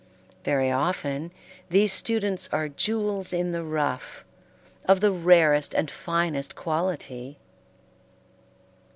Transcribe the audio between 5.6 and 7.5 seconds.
and finest quality.